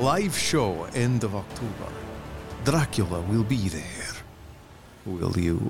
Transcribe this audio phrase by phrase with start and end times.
[0.00, 1.92] Live show end of October.
[2.64, 3.84] Dracula will be there.
[5.04, 5.60] Will you?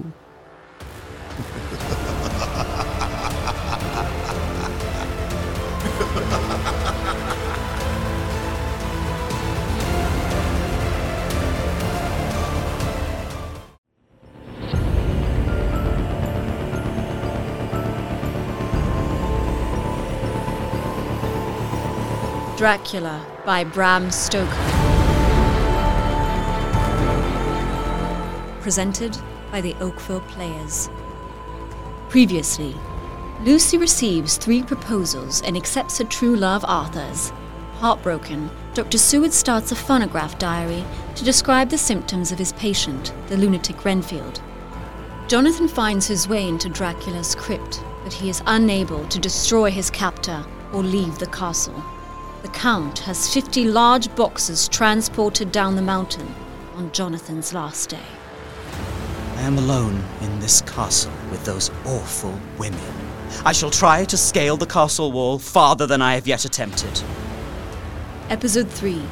[22.57, 24.51] Dracula by Bram Stoker.
[28.60, 29.16] Presented
[29.51, 30.91] by the Oakville Players.
[32.09, 32.74] Previously,
[33.42, 37.32] Lucy receives three proposals and accepts her true love Arthur's.
[37.74, 38.98] Heartbroken, Dr.
[38.98, 40.84] Seward starts a phonograph diary
[41.15, 44.43] to describe the symptoms of his patient, the lunatic Renfield.
[45.29, 50.45] Jonathan finds his way into Dracula's crypt, but he is unable to destroy his captor
[50.73, 51.82] or leave the castle.
[52.43, 56.35] The Count has 50 large boxes transported down the mountain
[56.74, 57.99] on Jonathan's last day.
[59.37, 62.80] I am alone in this castle with those awful women.
[63.45, 67.03] I shall try to scale the castle wall farther than I have yet attempted.
[68.31, 69.03] Episode 3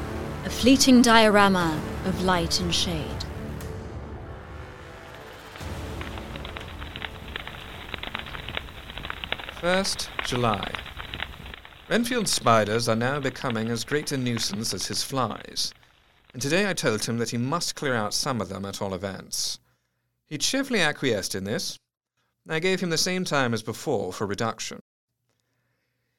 [0.47, 3.25] A fleeting diorama of light and shade.
[9.61, 10.88] First July.
[11.89, 15.73] Renfield's spiders are now becoming as great a nuisance as his flies,
[16.35, 18.93] and today I told him that he must clear out some of them at all
[18.93, 19.59] events.
[20.27, 21.79] He cheerfully acquiesced in this.
[22.45, 24.81] and I gave him the same time as before for reduction.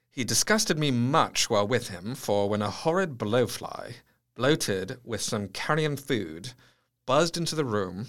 [0.10, 3.98] He disgusted me much while with him, for when a horrid blowfly,
[4.34, 6.54] bloated with some carrion food,
[7.06, 8.08] buzzed into the room,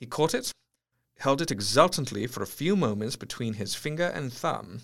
[0.00, 0.50] he caught it,
[1.18, 4.80] held it exultantly for a few moments between his finger and thumb,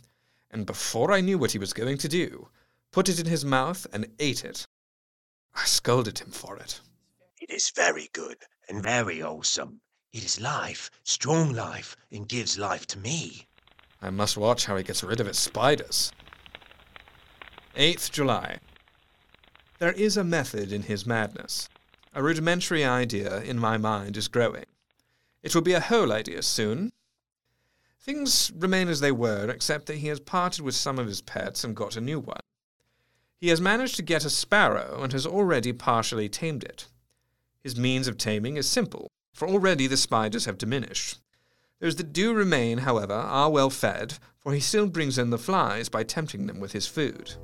[0.51, 2.49] and before I knew what he was going to do,
[2.91, 4.67] put it in his mouth and ate it.
[5.55, 6.81] I scolded him for it.
[7.41, 8.39] It is very good
[8.69, 9.81] and very wholesome.
[10.13, 13.47] It is life, strong life, and gives life to me.
[14.01, 16.13] I must watch how he gets rid of his spiders.
[17.77, 18.59] 8th July.
[19.79, 21.69] There is a method in his madness.
[22.15, 24.65] A rudimentary idea in my mind is growing.
[25.43, 26.91] It will be a whole idea soon.
[28.01, 31.65] Things remain as they were, except that he has parted with some of his pets
[31.65, 32.41] and got a new one.
[33.41, 36.89] He has managed to get a sparrow and has already partially tamed it.
[37.63, 41.19] His means of taming is simple, for already the spiders have diminished.
[41.81, 45.89] Those that do remain, however, are well fed, for he still brings in the flies
[45.89, 47.35] by tempting them with his food.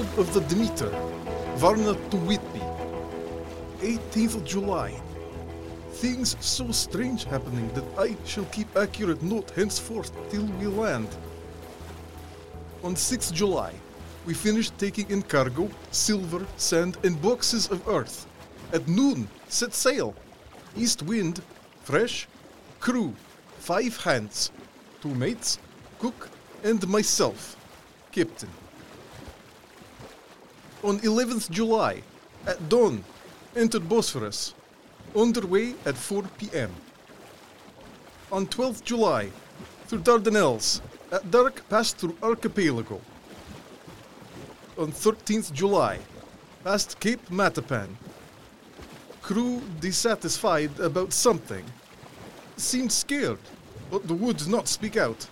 [0.00, 0.88] Of the Demeter,
[1.56, 2.62] Varna to Whitby.
[3.80, 4.98] 18th of July.
[5.92, 11.08] Things so strange happening that I shall keep accurate note henceforth till we land.
[12.82, 13.74] On 6th July,
[14.24, 18.26] we finished taking in cargo, silver, sand, and boxes of earth.
[18.72, 20.14] At noon, set sail.
[20.78, 21.42] East wind,
[21.82, 22.26] fresh.
[22.80, 23.14] Crew,
[23.58, 24.50] five hands.
[25.02, 25.58] Two mates,
[25.98, 26.30] cook,
[26.64, 27.54] and myself,
[28.12, 28.48] captain.
[30.82, 32.02] On 11th July,
[32.46, 33.04] at dawn,
[33.54, 34.54] entered Bosphorus.
[35.14, 36.70] Underway at 4 p.m.
[38.32, 39.30] On 12th July,
[39.86, 40.80] through Dardanelles.
[41.12, 42.98] At dark, passed through Archipelago.
[44.78, 45.98] On 13th July,
[46.64, 47.88] past Cape Matapan.
[49.20, 51.64] Crew dissatisfied about something.
[52.56, 53.40] Seemed scared,
[53.90, 55.26] but the would not speak out.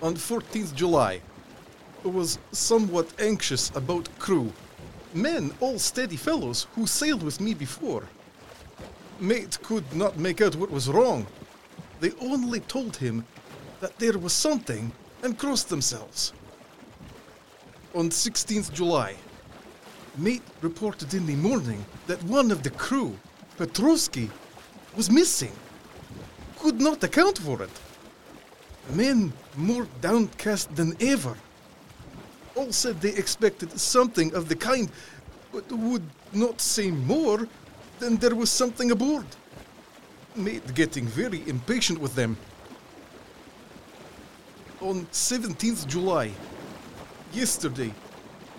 [0.00, 1.20] On 14th July,
[2.08, 4.52] was somewhat anxious about crew.
[5.14, 8.04] Men, all steady fellows who sailed with me before.
[9.20, 11.26] Mate could not make out what was wrong.
[12.00, 13.24] They only told him
[13.80, 14.92] that there was something
[15.22, 16.32] and crossed themselves.
[17.94, 19.14] On 16th July,
[20.16, 23.16] mate reported in the morning that one of the crew,
[23.58, 24.30] Petrovsky,
[24.96, 25.52] was missing.
[26.58, 27.70] Could not account for it.
[28.90, 31.36] Men more downcast than ever.
[32.54, 34.90] All said they expected something of the kind,
[35.52, 36.02] but would
[36.32, 37.48] not say more
[37.98, 39.26] than there was something aboard.
[40.36, 42.36] Mate getting very impatient with them.
[44.80, 46.32] On 17th July,
[47.32, 47.92] yesterday,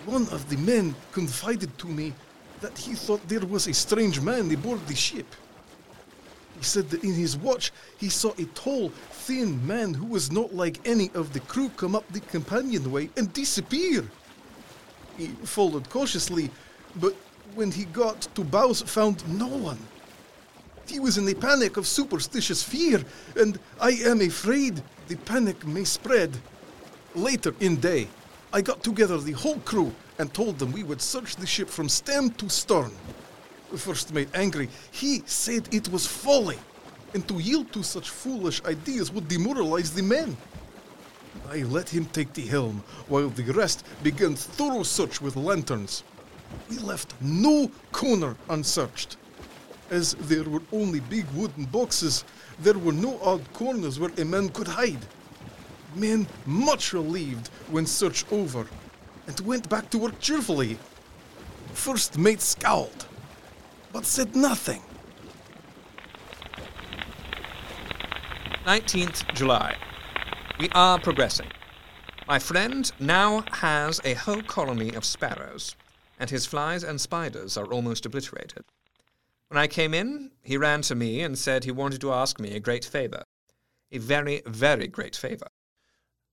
[0.06, 2.14] one of the men confided to me
[2.60, 5.26] that he thought there was a strange man aboard the ship.
[6.56, 10.54] He said that in his watch he saw a tall, thin man who was not
[10.54, 14.04] like any of the crew come up the companionway and disappear.
[15.16, 16.50] He followed cautiously,
[16.96, 17.14] but
[17.54, 19.78] when he got to bows, found no one.
[20.86, 23.02] He was in a panic of superstitious fear,
[23.36, 26.36] and I am afraid the panic may spread.
[27.14, 28.08] Later in day,
[28.52, 31.88] I got together the whole crew and told them we would search the ship from
[31.88, 32.92] stem to stern.
[33.76, 36.58] First mate angry, he said it was folly,
[37.12, 40.36] and to yield to such foolish ideas would demoralize the men.
[41.50, 46.04] I let him take the helm, while the rest began thorough search with lanterns.
[46.70, 49.16] We left no corner unsearched.
[49.90, 52.24] As there were only big wooden boxes,
[52.60, 55.04] there were no odd corners where a man could hide.
[55.94, 58.66] Men much relieved when search over,
[59.26, 60.78] and went back to work cheerfully.
[61.72, 63.06] First mate scowled,
[63.94, 64.82] but said nothing.
[68.66, 69.76] 19th July.
[70.58, 71.46] We are progressing.
[72.26, 75.76] My friend now has a whole colony of sparrows,
[76.18, 78.64] and his flies and spiders are almost obliterated.
[79.46, 82.56] When I came in, he ran to me and said he wanted to ask me
[82.56, 83.22] a great favor.
[83.92, 85.46] A very, very great favor.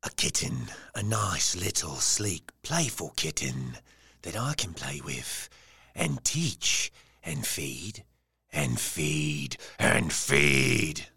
[0.01, 3.77] A kitten, a nice little sleek, playful kitten
[4.23, 5.47] that I can play with
[5.93, 6.91] and teach
[7.23, 8.03] and feed
[8.51, 11.07] and feed and feed.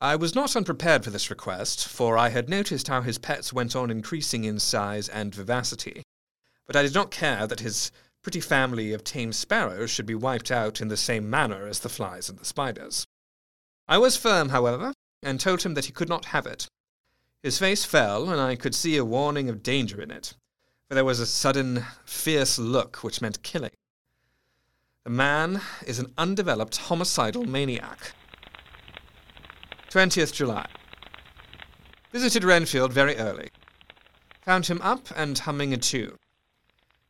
[0.00, 3.76] I was not unprepared for this request, for I had noticed how his pets went
[3.76, 6.02] on increasing in size and vivacity.
[6.66, 7.92] But I did not care that his
[8.22, 11.88] pretty family of tame sparrows should be wiped out in the same manner as the
[11.88, 13.04] flies and the spiders.
[13.88, 16.66] I was firm, however, and told him that he could not have it.
[17.42, 20.34] His face fell, and I could see a warning of danger in it,
[20.88, 23.72] for there was a sudden, fierce look which meant killing.
[25.04, 28.12] The man is an undeveloped homicidal maniac.
[29.88, 30.66] 20th July.
[32.12, 33.48] Visited Renfield very early.
[34.42, 36.18] Found him up and humming a tune.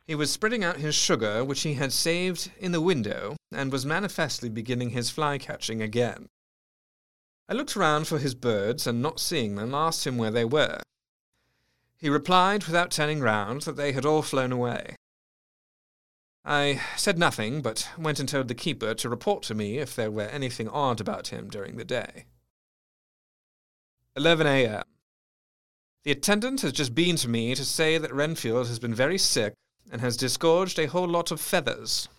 [0.07, 3.85] He was spreading out his sugar, which he had saved in the window, and was
[3.85, 6.29] manifestly beginning his fly catching again.
[7.49, 10.79] I looked round for his birds, and not seeing them, asked him where they were.
[11.97, 14.95] He replied, without turning round, that they had all flown away.
[16.43, 20.09] I said nothing, but went and told the keeper to report to me if there
[20.09, 22.25] were anything odd about him during the day.
[24.15, 24.83] 11 a.m.
[26.03, 29.53] The attendant has just been to me to say that Renfield has been very sick
[29.91, 32.09] and has disgorged a whole lot of feathers.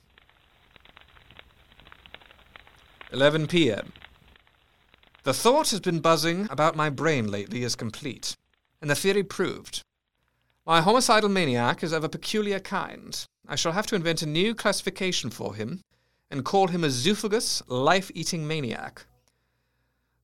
[3.13, 3.93] 11 p.m.
[5.25, 8.37] The thought has been buzzing about my brain lately is complete,
[8.81, 9.83] and the theory proved.
[10.65, 13.27] My homicidal maniac is of a peculiar kind.
[13.49, 15.81] I shall have to invent a new classification for him
[16.31, 19.05] and call him a zoophagous, life eating maniac.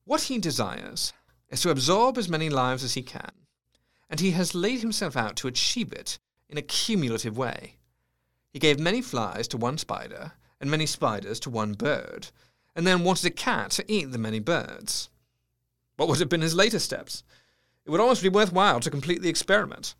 [0.05, 1.11] What he desires
[1.49, 3.31] is to absorb as many lives as he can,
[4.09, 7.75] and he has laid himself out to achieve it in a cumulative way.
[8.49, 10.31] He gave many flies to one spider,
[10.61, 12.29] and many spiders to one bird,
[12.77, 15.09] and then wanted a cat to eat the many birds.
[15.97, 17.23] What would have been his later steps?
[17.85, 19.95] It would almost be worthwhile to complete the experiment.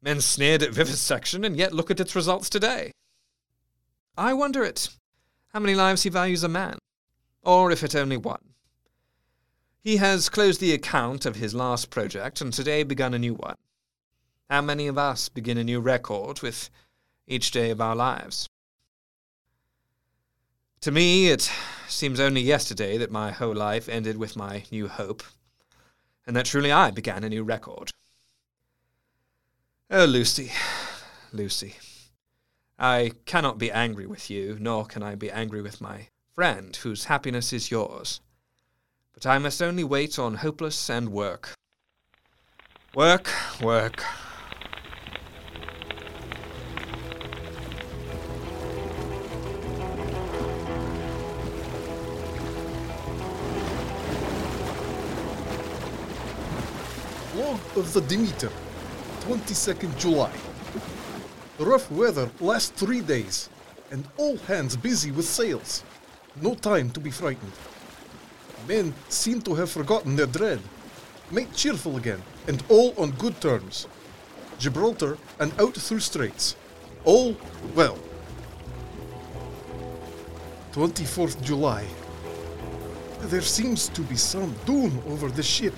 [0.00, 2.92] Men sneered at vivisection, and yet look at its results today.
[4.16, 4.88] I wonder at
[5.52, 6.78] how many lives he values a man,
[7.42, 8.54] or if it only one.
[9.80, 13.56] He has closed the account of his last project and today begun a new one.
[14.50, 16.68] How many of us begin a new record with
[17.26, 18.48] each day of our lives?
[20.82, 21.50] To me, it
[21.88, 25.22] seems only yesterday that my whole life ended with my new hope,
[26.26, 27.90] and that truly I began a new record.
[29.90, 30.52] Oh, Lucy,
[31.32, 31.74] Lucy,
[32.78, 37.06] I cannot be angry with you, nor can I be angry with my friend, whose
[37.06, 38.20] happiness is yours.
[39.14, 41.54] But I must only wait on hopeless and work.
[42.94, 43.30] Work,
[43.62, 44.04] work.
[57.76, 58.50] Of the Demeter,
[59.28, 60.32] 22nd July.
[61.58, 63.50] Rough weather last three days,
[63.90, 65.84] and all hands busy with sails.
[66.40, 67.52] No time to be frightened.
[68.66, 70.60] Men seem to have forgotten their dread.
[71.30, 73.86] Made cheerful again, and all on good terms.
[74.58, 76.56] Gibraltar and out through straits.
[77.04, 77.36] All
[77.74, 77.98] well.
[80.72, 81.84] 24th July.
[83.24, 85.74] There seems to be some doom over the ship.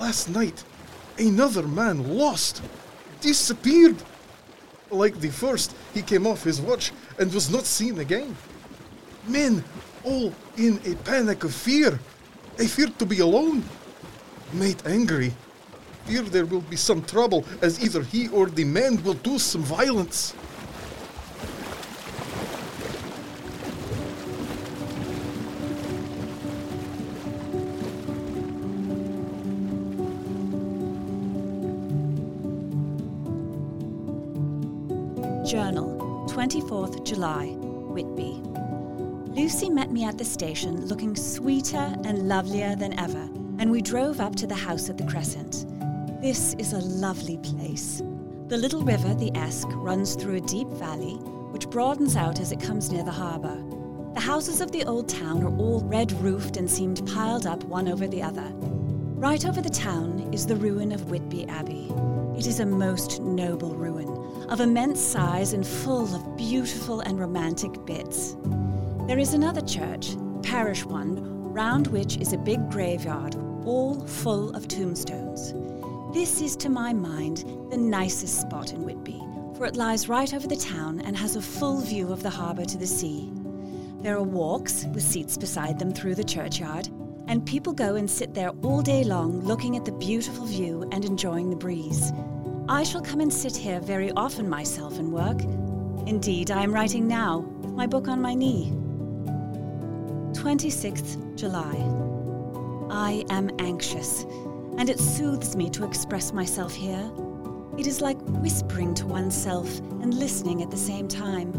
[0.00, 0.64] Last night,
[1.18, 2.62] another man lost,
[3.20, 3.96] disappeared.
[4.90, 8.36] Like the first, he came off his watch and was not seen again.
[9.26, 9.64] Men
[10.04, 11.98] all in a panic of fear.
[12.58, 13.64] I fear to be alone.
[14.52, 15.34] Made angry.
[16.04, 19.62] Fear there will be some trouble, as either he or the men will do some
[19.62, 20.34] violence.
[36.76, 38.42] Journal, 24th July, Whitby.
[39.32, 43.28] Lucy met me at the station looking sweeter and lovelier than ever,
[43.58, 45.66] and we drove up to the house at the Crescent.
[46.20, 48.02] This is a lovely place.
[48.48, 51.14] The little river, the Esk, runs through a deep valley,
[51.52, 53.56] which broadens out as it comes near the harbour.
[54.14, 57.88] The houses of the old town are all red roofed and seemed piled up one
[57.88, 58.52] over the other.
[59.16, 61.90] Right over the town is the ruin of Whitby Abbey.
[62.36, 64.08] It is a most noble ruin,
[64.48, 68.36] of immense size and full of beautiful and romantic bits.
[69.06, 73.34] There is another church, parish one, round which is a big graveyard,
[73.64, 75.52] all full of tombstones.
[76.14, 79.20] This is, to my mind, the nicest spot in Whitby,
[79.56, 82.64] for it lies right over the town and has a full view of the harbour
[82.64, 83.32] to the sea.
[84.02, 86.88] There are walks with seats beside them through the churchyard,
[87.26, 91.04] and people go and sit there all day long looking at the beautiful view and
[91.04, 92.12] enjoying the breeze.
[92.68, 95.40] I shall come and sit here very often myself and work.
[96.08, 98.72] Indeed, I am writing now, my book on my knee.
[100.32, 101.76] 26th July.
[102.90, 104.24] I am anxious,
[104.78, 107.08] and it soothes me to express myself here.
[107.78, 111.52] It is like whispering to oneself and listening at the same time.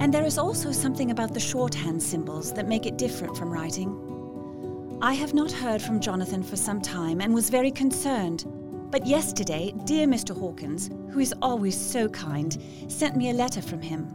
[0.00, 4.98] And there is also something about the shorthand symbols that make it different from writing.
[5.02, 8.46] I have not heard from Jonathan for some time and was very concerned.
[8.94, 10.38] But yesterday, dear Mr.
[10.38, 14.06] Hawkins, who is always so kind, sent me a letter from him.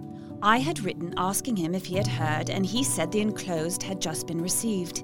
[0.42, 4.00] I had written asking him if he had heard, and he said the enclosed had
[4.00, 5.04] just been received.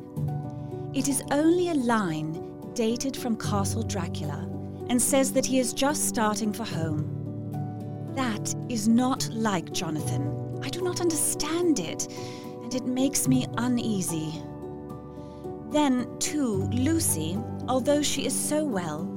[0.93, 4.49] It is only a line dated from Castle Dracula
[4.87, 8.13] and says that he is just starting for home.
[8.15, 10.57] That is not like Jonathan.
[10.63, 12.07] I do not understand it,
[12.63, 14.41] and it makes me uneasy.
[15.71, 19.11] Then, too, Lucy, although she is so well,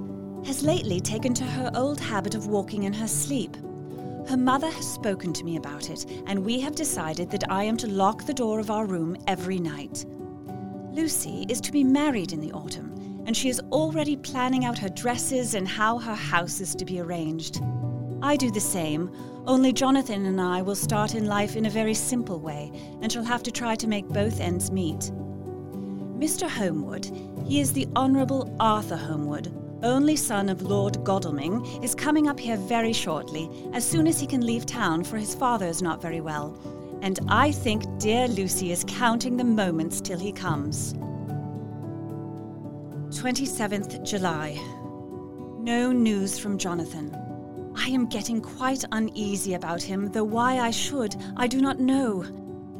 [0.44, 3.56] has lately taken to her old habit of walking in her sleep.
[4.28, 7.76] Her mother has spoken to me about it, and we have decided that I am
[7.78, 10.04] to lock the door of our room every night.
[10.92, 14.88] Lucy is to be married in the autumn, and she is already planning out her
[14.88, 17.60] dresses and how her house is to be arranged.
[18.20, 19.10] I do the same,
[19.46, 23.24] only Jonathan and I will start in life in a very simple way, and shall
[23.24, 25.12] have to try to make both ends meet.
[26.18, 26.48] Mr.
[26.48, 27.10] Homewood,
[27.46, 32.56] he is the Honourable Arthur Homewood, only son of Lord Godalming, is coming up here
[32.56, 36.20] very shortly, as soon as he can leave town, for his father is not very
[36.20, 36.58] well.
[37.02, 40.94] And I think dear Lucy is counting the moments till he comes.
[43.10, 44.58] 27th July.
[45.60, 47.16] No news from Jonathan.
[47.76, 52.24] I am getting quite uneasy about him, though why I should, I do not know.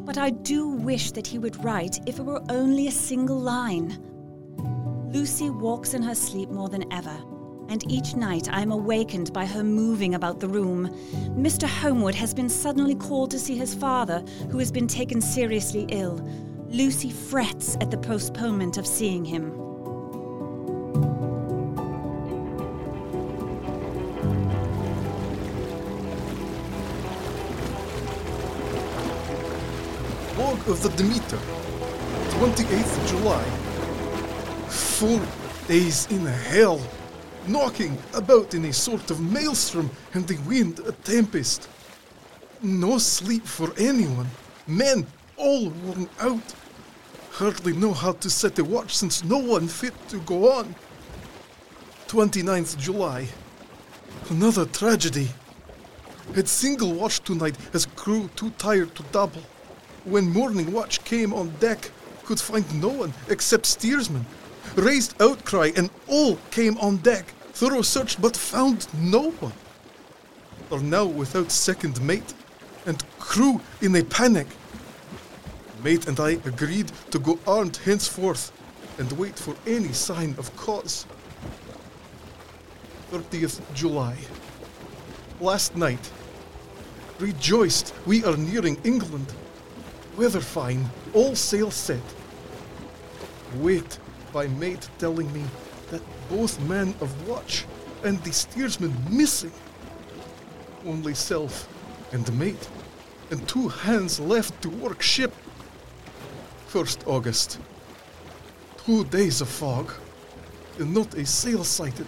[0.04, 3.98] But I do wish that he would write if it were only a single line.
[5.10, 7.16] Lucy walks in her sleep more than ever,
[7.70, 10.88] and each night I am awakened by her moving about the room.
[11.34, 11.66] Mr.
[11.66, 16.20] Homewood has been suddenly called to see his father, who has been taken seriously ill.
[16.68, 19.56] Lucy frets at the postponement of seeing him.
[30.36, 31.38] Log of the Demeter,
[32.36, 33.67] 28th July.
[34.98, 35.24] Four
[35.68, 36.80] days in hell,
[37.46, 41.68] knocking about in a sort of maelstrom and the wind a tempest.
[42.62, 44.26] No sleep for anyone.
[44.66, 46.52] Men all worn out.
[47.30, 50.74] Hardly know how to set a watch since no one fit to go on.
[52.08, 53.28] 29th July.
[54.30, 55.28] Another tragedy.
[56.34, 59.42] Had single watch tonight as crew too tired to double.
[60.04, 61.92] When morning watch came on deck,
[62.24, 64.26] could find no one except steersman.
[64.78, 67.34] Raised outcry and all came on deck.
[67.52, 69.52] Thorough search but found no one.
[70.70, 72.32] Are now without second mate
[72.86, 74.46] and crew in a panic.
[75.82, 78.52] Mate and I agreed to go armed henceforth
[78.98, 81.06] and wait for any sign of cause.
[83.10, 84.16] 30th July.
[85.40, 86.12] Last night.
[87.18, 89.32] Rejoiced we are nearing England.
[90.16, 92.14] Weather fine, all sail set.
[93.56, 93.98] Wait
[94.32, 95.44] by mate telling me
[95.90, 97.64] that both men of watch
[98.04, 99.52] and the steersman missing.
[100.86, 101.68] Only self
[102.12, 102.68] and mate,
[103.30, 105.34] and two hands left to work ship.
[106.70, 107.58] 1st August.
[108.84, 109.92] Two days of fog,
[110.78, 112.06] and not a sail sighted.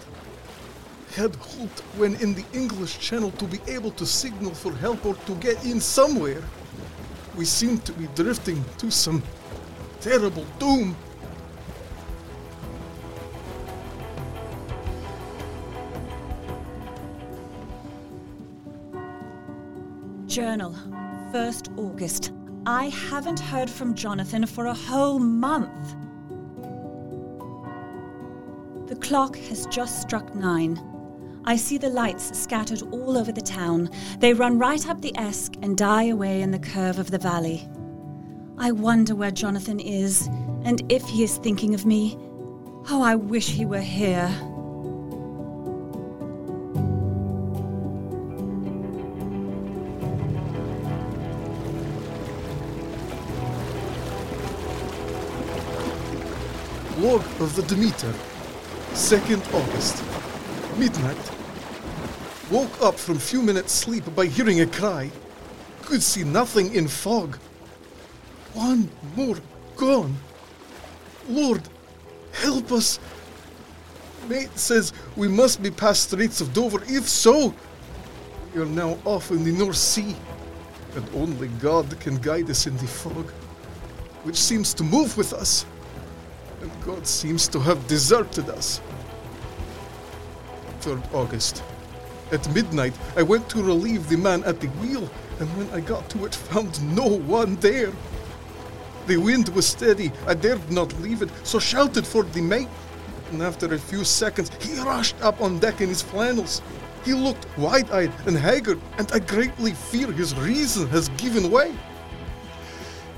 [1.14, 5.14] Had hoped when in the English Channel to be able to signal for help or
[5.14, 6.42] to get in somewhere.
[7.36, 9.22] We seem to be drifting to some
[10.00, 10.96] terrible doom.
[20.30, 20.76] Journal,
[21.32, 22.30] 1st August.
[22.64, 25.96] I haven't heard from Jonathan for a whole month.
[28.86, 30.80] The clock has just struck nine.
[31.46, 33.90] I see the lights scattered all over the town.
[34.20, 37.68] They run right up the Esk and die away in the curve of the valley.
[38.56, 40.28] I wonder where Jonathan is
[40.62, 42.16] and if he is thinking of me.
[42.88, 44.30] Oh, I wish he were here.
[57.00, 58.12] Log of the Demeter,
[58.92, 60.04] 2nd August,
[60.78, 61.16] midnight.
[62.50, 65.10] Woke up from few minutes sleep by hearing a cry.
[65.80, 67.38] Could see nothing in fog.
[68.52, 69.38] One more
[69.76, 70.14] gone.
[71.26, 71.62] Lord,
[72.32, 73.00] help us.
[74.28, 76.82] Mate says we must be past Straits of Dover.
[76.86, 77.54] If so,
[78.54, 80.14] we are now off in the North Sea,
[80.94, 83.30] and only God can guide us in the fog,
[84.22, 85.64] which seems to move with us
[86.60, 88.80] and God seems to have deserted us.
[90.80, 91.62] 3rd August.
[92.32, 96.08] At midnight, I went to relieve the man at the wheel, and when I got
[96.10, 97.92] to it, found no one there.
[99.06, 100.12] The wind was steady.
[100.26, 102.68] I dared not leave it, so shouted for the mate.
[103.32, 106.62] And after a few seconds, he rushed up on deck in his flannels.
[107.04, 111.74] He looked wide eyed and haggard, and I greatly fear his reason has given way.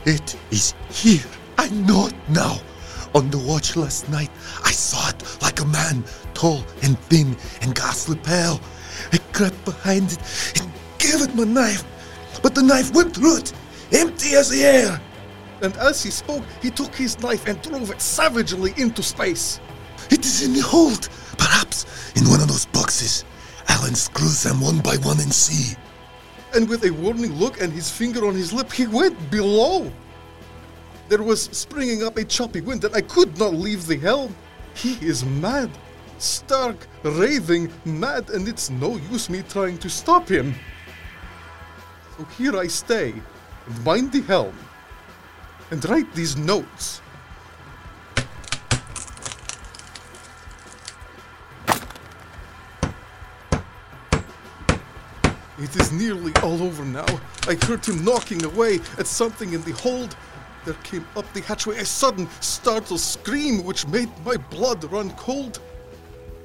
[0.05, 1.25] It is here.
[1.59, 2.61] I know it now.
[3.15, 4.31] On the watch last night,
[4.65, 6.03] I saw it like a man,
[6.33, 8.59] tall and thin and ghastly pale.
[9.13, 11.85] I crept behind it and gave it my knife,
[12.43, 13.53] but the knife went through it,
[13.93, 15.01] empty as the air.
[15.61, 19.61] And as he spoke, he took his knife and drove it savagely into space.
[20.11, 21.85] It is in the hold, perhaps
[22.17, 23.25] in one of those boxes.
[23.69, 25.77] Alan screws them one by one and see.
[26.55, 29.93] And with a warning look and his finger on his lip, he went below.
[31.13, 34.35] There was springing up a choppy wind, and I could not leave the helm.
[34.73, 35.69] He is mad.
[36.17, 40.55] Stark, raving, mad, and it's no use me trying to stop him.
[42.17, 43.13] So here I stay,
[43.67, 44.57] and mind the helm,
[45.71, 47.03] and write these notes.
[55.59, 57.05] It is nearly all over now.
[57.47, 60.17] I heard him knocking away at something in the hold.
[60.65, 65.61] There came up the hatchway a sudden, startled scream which made my blood run cold.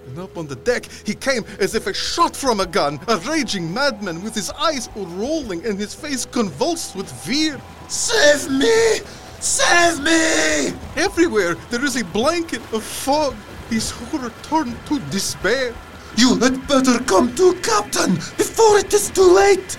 [0.08, 3.18] And up on the deck he came as if a shot from a gun, a
[3.18, 7.62] raging madman with his eyes rolling and his face convulsed with fear.
[7.90, 9.00] Save me!
[9.40, 10.74] Save me!
[10.96, 13.36] Everywhere there is a blanket of fog.
[13.70, 15.76] His horror turned to despair.
[16.16, 19.78] You had better come to, Captain, before it is too late.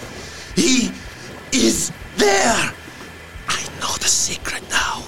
[0.54, 0.92] He
[1.52, 2.72] is there.
[3.80, 5.04] Know the secret now.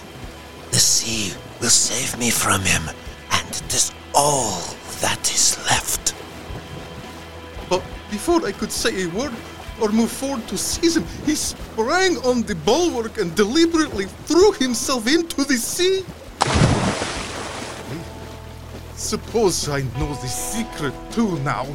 [0.70, 2.82] The sea will save me from him,
[3.32, 4.60] and it is all
[5.00, 6.14] that is left.
[7.68, 9.32] But before I could say a word
[9.80, 15.06] or move forward to seize him, he sprang on the bulwark and deliberately threw himself
[15.06, 16.04] into the sea.
[18.94, 21.66] Suppose I know the secret too now.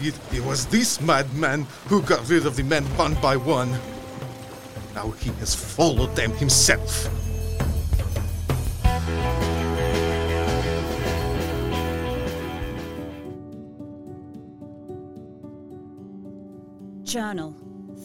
[0.00, 3.78] It, it was this madman who got rid of the men one by one.
[4.94, 7.08] Now he has followed them himself.
[17.02, 17.54] Journal,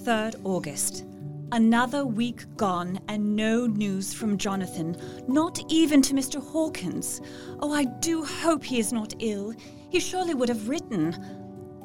[0.03, 1.05] 3rd August.
[1.51, 4.95] Another week gone and no news from Jonathan,
[5.27, 6.41] not even to Mr.
[6.41, 7.21] Hawkins.
[7.59, 9.53] Oh, I do hope he is not ill.
[9.89, 11.15] He surely would have written.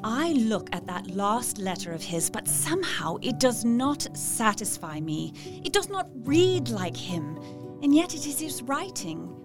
[0.07, 5.33] I look at that last letter of his, but somehow it does not satisfy me.
[5.63, 7.39] It does not read like him,
[7.81, 9.35] and yet it is his writing.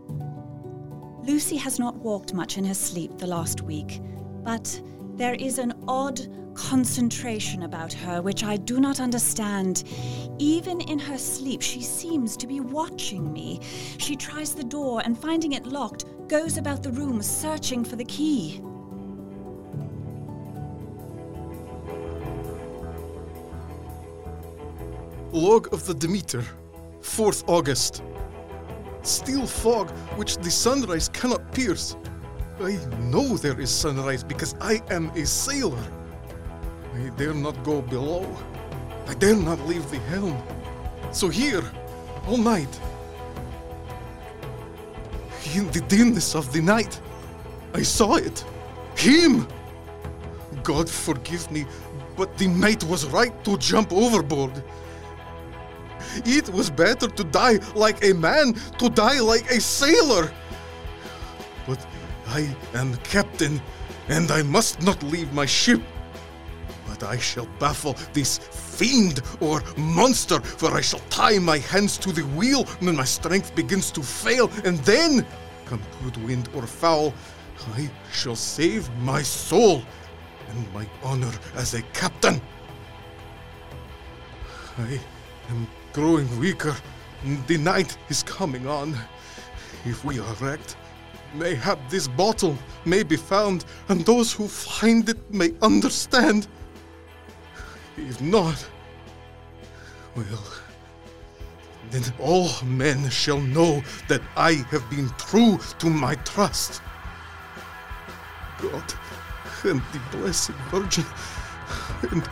[1.22, 4.02] Lucy has not walked much in her sleep the last week,
[4.44, 4.82] but
[5.14, 6.20] there is an odd
[6.52, 9.84] concentration about her which I do not understand.
[10.38, 13.60] Even in her sleep, she seems to be watching me.
[13.96, 18.04] She tries the door and, finding it locked, goes about the room searching for the
[18.04, 18.62] key.
[25.32, 26.44] Log of the Demeter,
[27.02, 28.02] 4th August.
[29.02, 31.94] Steel fog which the sunrise cannot pierce.
[32.60, 35.84] I know there is sunrise because I am a sailor.
[36.96, 38.26] I dare not go below.
[39.06, 40.36] I dare not leave the helm.
[41.12, 41.62] So here,
[42.26, 42.80] all night,
[45.54, 47.00] in the dimness of the night,
[47.72, 48.44] I saw it.
[48.96, 49.46] Him!
[50.64, 51.66] God forgive me,
[52.16, 54.64] but the mate was right to jump overboard.
[56.24, 60.32] It was better to die like a man, to die like a sailor.
[61.66, 61.84] But
[62.28, 63.60] I am captain,
[64.08, 65.82] and I must not leave my ship.
[66.86, 72.12] But I shall baffle this fiend or monster, for I shall tie my hands to
[72.12, 75.26] the wheel when my strength begins to fail, and then,
[75.66, 77.14] come good wind or foul,
[77.74, 79.82] I shall save my soul
[80.48, 82.40] and my honor as a captain.
[84.78, 84.98] I
[85.50, 86.74] am growing weaker.
[87.46, 88.96] The night is coming on.
[89.84, 90.76] If we are wrecked,
[91.34, 96.48] mayhap this bottle may be found, and those who find it may understand.
[97.96, 98.66] If not,
[100.16, 100.44] well,
[101.90, 106.82] then all men shall know that I have been true to my trust.
[108.58, 108.94] God
[109.64, 111.04] and the Blessed Virgin
[112.10, 112.28] and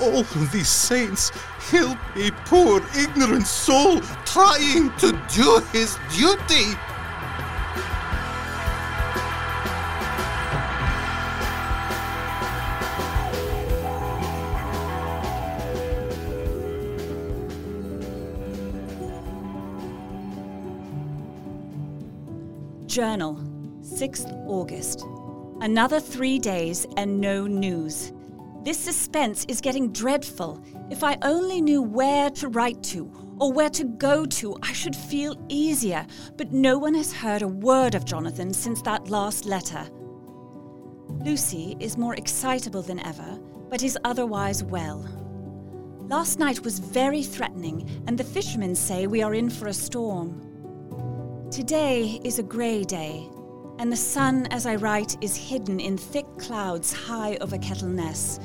[0.00, 1.30] all these saints
[1.70, 6.74] help a poor ignorant soul trying to do his duty.
[22.86, 23.36] Journal,
[23.82, 25.04] 6th August.
[25.60, 28.12] Another three days and no news.
[28.64, 30.62] This suspense is getting dreadful.
[30.90, 34.96] If I only knew where to write to or where to go to, I should
[34.96, 36.06] feel easier.
[36.36, 39.88] But no one has heard a word of Jonathan since that last letter.
[41.08, 43.38] Lucy is more excitable than ever,
[43.70, 45.08] but is otherwise well.
[46.00, 50.44] Last night was very threatening, and the fishermen say we are in for a storm.
[51.50, 53.28] Today is a grey day,
[53.78, 58.40] and the sun, as I write, is hidden in thick clouds high over Kettleness.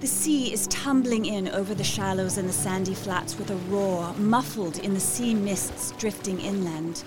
[0.00, 4.14] The sea is tumbling in over the shallows and the sandy flats with a roar,
[4.14, 7.04] muffled in the sea mists drifting inland.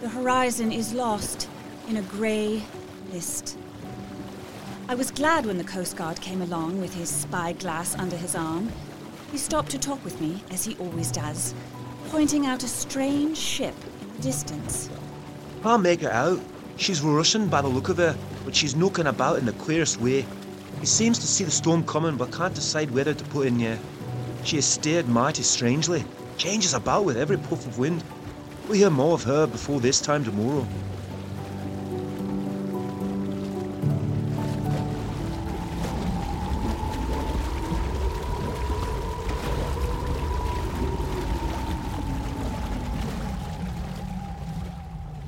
[0.00, 1.48] The horizon is lost
[1.86, 2.62] in a grey
[3.12, 3.58] mist.
[4.88, 8.72] I was glad when the Coast Guard came along with his spyglass under his arm.
[9.30, 11.54] He stopped to talk with me, as he always does,
[12.08, 14.88] pointing out a strange ship in the distance.
[15.62, 16.40] Can't make her out.
[16.82, 20.26] She's Russian by the look of her, but she's knocking about in the queerest way.
[20.80, 23.78] He seems to see the storm coming, but can't decide whether to put in yet.
[24.42, 26.04] She has steered mighty strangely,
[26.38, 28.02] changes about with every puff of wind.
[28.66, 30.66] We'll hear more of her before this time tomorrow.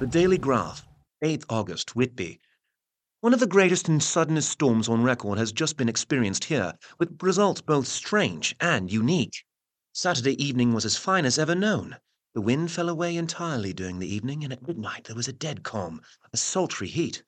[0.01, 0.83] The Dailygraph,
[1.25, 2.39] 8th August, Whitby.
[3.21, 7.17] One of the greatest and suddenest storms on record has just been experienced here, with
[7.23, 9.47] results both strange and unique.
[9.95, 11.97] Saturday evening was as fine as ever known.
[12.35, 15.63] The wind fell away entirely during the evening, and at midnight there was a dead
[15.63, 16.03] calm,
[16.35, 17.23] a sultry heat.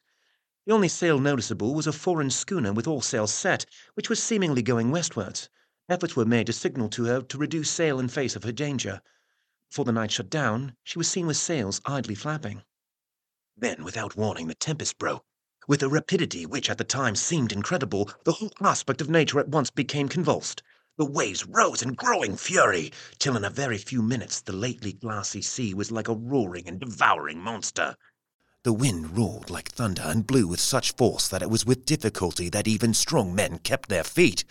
[0.66, 4.61] The only sail noticeable was a foreign schooner with all sails set, which was seemingly
[4.61, 5.48] going westwards.
[5.88, 9.00] Efforts were made to signal to her to reduce sail in face of her danger.
[9.70, 12.62] Before the night shut down, she was seen with sails idly flapping.
[13.59, 15.25] Then, without warning, the tempest broke.
[15.66, 19.49] With a rapidity which at the time seemed incredible, the whole aspect of nature at
[19.49, 20.62] once became convulsed.
[20.99, 25.42] The waves rose in growing fury, till in a very few minutes the lately glassy
[25.42, 27.97] sea was like a roaring and devouring monster.
[28.62, 32.49] The wind roared like thunder and blew with such force that it was with difficulty
[32.51, 34.45] that even strong men kept their feet.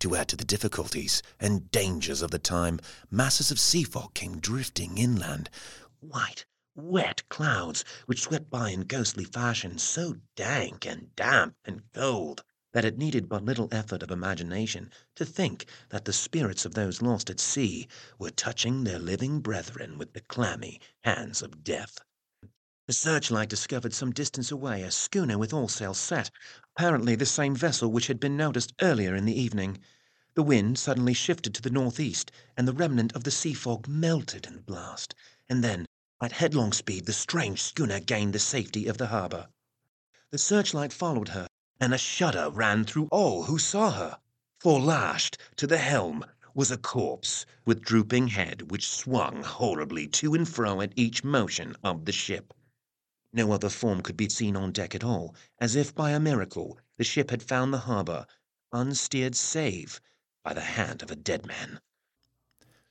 [0.00, 2.80] To add to the difficulties and dangers of the time,
[3.10, 5.50] masses of sea fog came drifting inland,
[6.00, 6.44] white,
[6.76, 12.84] wet clouds which swept by in ghostly fashion, so dank and damp and cold that
[12.84, 17.30] it needed but little effort of imagination to think that the spirits of those lost
[17.30, 21.98] at sea were touching their living brethren with the clammy hands of death.
[22.86, 26.30] The searchlight discovered some distance away a schooner with all sails set,
[26.76, 29.78] apparently the same vessel which had been noticed earlier in the evening.
[30.34, 34.46] The wind suddenly shifted to the northeast, and the remnant of the sea fog melted
[34.46, 35.14] in the blast,
[35.48, 35.86] and then
[36.20, 39.48] at headlong speed, the strange schooner gained the safety of the harbour.
[40.30, 41.46] The searchlight followed her,
[41.78, 44.18] and a shudder ran through all who saw her.
[44.58, 46.24] For lashed to the helm
[46.54, 51.76] was a corpse with drooping head which swung horribly to and fro at each motion
[51.84, 52.54] of the ship.
[53.32, 56.80] No other form could be seen on deck at all, as if by a miracle
[56.96, 58.26] the ship had found the harbour
[58.72, 60.00] unsteered save
[60.42, 61.80] by the hand of a dead man.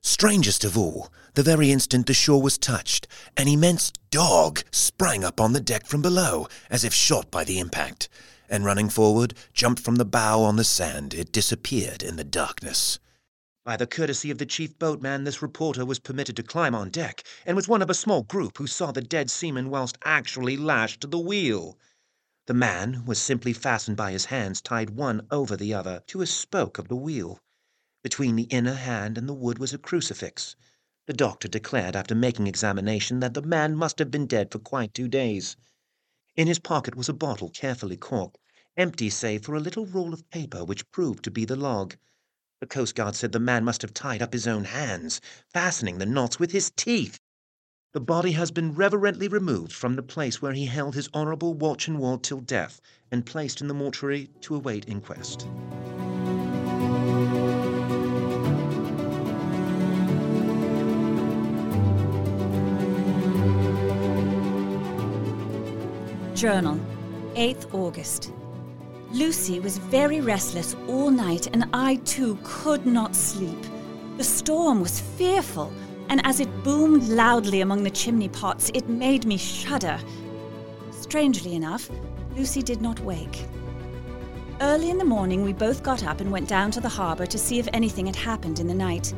[0.07, 5.41] Strangest of all, the very instant the shore was touched, an immense dog sprang up
[5.41, 8.07] on the deck from below, as if shot by the impact,
[8.47, 11.15] and running forward, jumped from the bow on the sand.
[11.15, 12.99] It disappeared in the darkness.
[13.63, 17.23] By the courtesy of the chief boatman, this reporter was permitted to climb on deck,
[17.43, 21.01] and was one of a small group who saw the dead seaman whilst actually lashed
[21.01, 21.79] to the wheel.
[22.45, 26.27] The man was simply fastened by his hands, tied one over the other, to a
[26.27, 27.39] spoke of the wheel.
[28.05, 30.55] Between the inner hand and the wood was a crucifix.
[31.07, 34.93] The doctor declared after making examination that the man must have been dead for quite
[34.93, 35.57] two days.
[36.35, 38.37] In his pocket was a bottle carefully corked,
[38.77, 41.95] empty save for a little roll of paper which proved to be the log.
[42.59, 45.19] The coastguard said the man must have tied up his own hands,
[45.51, 47.19] fastening the knots with his teeth.
[47.93, 51.87] The body has been reverently removed from the place where he held his honourable watch
[51.87, 55.47] and ward till death, and placed in the mortuary to await inquest.
[66.35, 66.77] Journal,
[67.35, 68.33] 8th August.
[69.13, 73.57] Lucy was very restless all night, and I too could not sleep.
[74.17, 75.71] The storm was fearful,
[76.09, 79.97] and as it boomed loudly among the chimney pots, it made me shudder.
[80.91, 81.89] Strangely enough,
[82.35, 83.45] Lucy did not wake.
[84.59, 87.37] Early in the morning, we both got up and went down to the harbour to
[87.37, 89.13] see if anything had happened in the night.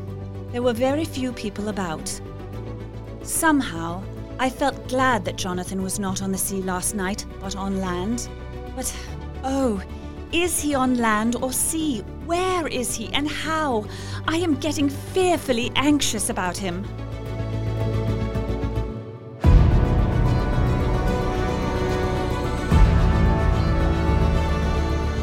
[0.51, 2.21] There were very few people about.
[3.23, 4.03] Somehow,
[4.39, 8.29] I felt glad that Jonathan was not on the sea last night, but on land.
[8.75, 8.95] But
[9.43, 9.81] oh,
[10.31, 12.01] is he on land or sea?
[12.27, 13.85] Where is he and how?
[14.27, 16.83] I am getting fearfully anxious about him.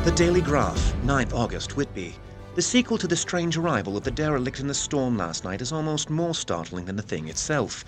[0.03, 2.16] The Dailygraph, 9th August, Whitby.
[2.57, 5.72] The sequel to the strange arrival of the derelict in the storm last night is
[5.72, 7.85] almost more startling than the thing itself.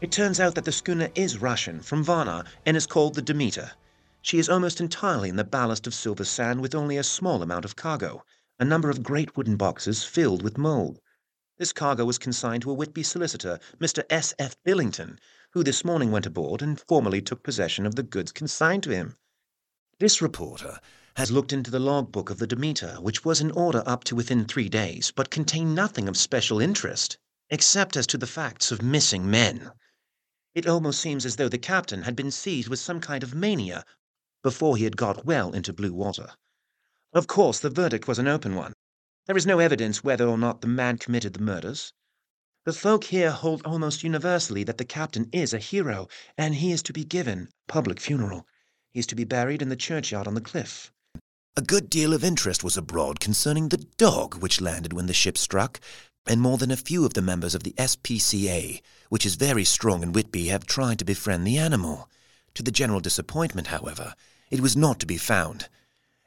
[0.00, 3.72] It turns out that the schooner is Russian, from Varna, and is called the Demeter.
[4.22, 7.64] She is almost entirely in the ballast of silver sand with only a small amount
[7.64, 8.24] of cargo,
[8.60, 11.00] a number of great wooden boxes filled with mould.
[11.56, 14.04] This cargo was consigned to a Whitby solicitor, Mr.
[14.08, 14.34] S.
[14.38, 14.54] F.
[14.62, 15.18] Billington,
[15.50, 19.16] who this morning went aboard and formally took possession of the goods consigned to him.
[19.98, 20.78] This reporter
[21.16, 24.44] has looked into the logbook of the Demeter, which was in order up to within
[24.44, 27.18] three days, but contained nothing of special interest,
[27.50, 29.72] except as to the facts of missing men.
[30.54, 33.84] It almost seems as though the captain had been seized with some kind of mania
[34.42, 36.32] before he had got well into blue water.
[37.12, 38.72] Of course, the verdict was an open one.
[39.26, 41.92] There is no evidence whether or not the man committed the murders.
[42.64, 46.82] The folk here hold almost universally that the captain is a hero, and he is
[46.84, 48.46] to be given public funeral.
[48.90, 50.92] He is to be buried in the churchyard on the cliff.
[51.56, 55.36] A good deal of interest was abroad concerning the dog which landed when the ship
[55.36, 55.80] struck,
[56.28, 60.02] and more than a few of the members of the SPCA, which is very strong
[60.02, 62.08] in Whitby, have tried to befriend the animal.
[62.54, 64.14] To the general disappointment, however,
[64.50, 65.68] it was not to be found,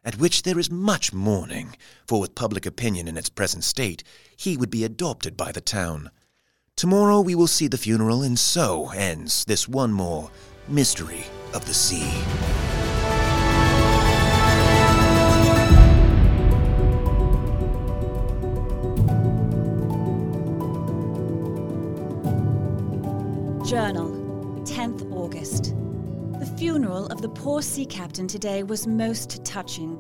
[0.04, 1.76] at which there is much mourning,
[2.08, 4.04] for with public opinion in its present state,
[4.36, 6.10] he would be adopted by the town.
[6.76, 10.32] Tomorrow we will see the funeral, and so ends this one more
[10.68, 12.81] mystery of the sea.
[23.72, 24.12] Journal,
[24.66, 25.76] 10th August.
[26.42, 29.98] The funeral of the poor sea captain today was most touching.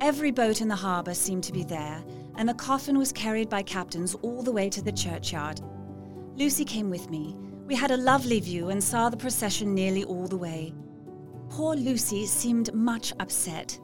[0.00, 2.02] Every boat in the harbour seemed to be there,
[2.34, 5.60] and the coffin was carried by captains all the way to the churchyard.
[6.34, 7.36] Lucy came with me.
[7.68, 10.74] We had a lovely view and saw the procession nearly all the way.
[11.50, 13.78] Poor Lucy seemed much upset.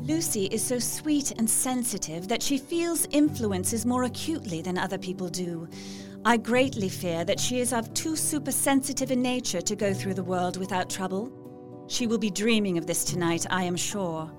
[0.00, 5.30] Lucy is so sweet and sensitive that she feels influences more acutely than other people
[5.30, 5.66] do.
[6.22, 10.22] I greatly fear that she is of too supersensitive a nature to go through the
[10.22, 11.32] world without trouble.
[11.88, 14.30] She will be dreaming of this tonight, I am sure.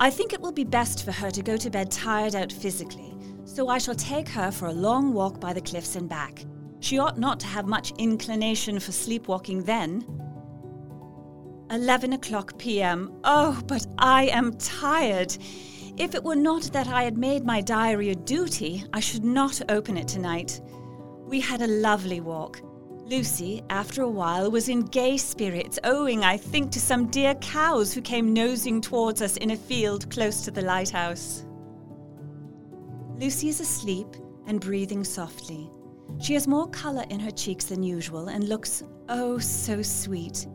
[0.00, 3.14] I think it will be best for her to go to bed tired out physically,
[3.44, 6.44] so I shall take her for a long walk by the cliffs and back.
[6.80, 10.04] She ought not to have much inclination for sleepwalking then.
[11.70, 13.20] 11 o'clock p.m.
[13.22, 15.36] Oh, but I am tired.
[16.00, 19.60] If it were not that I had made my diary a duty, I should not
[19.68, 20.58] open it tonight.
[21.26, 22.62] We had a lovely walk.
[23.04, 27.92] Lucy, after a while, was in gay spirits, owing, I think, to some dear cows
[27.92, 31.44] who came nosing towards us in a field close to the lighthouse.
[33.18, 34.08] Lucy is asleep
[34.46, 35.70] and breathing softly.
[36.18, 40.46] She has more colour in her cheeks than usual and looks oh so sweet.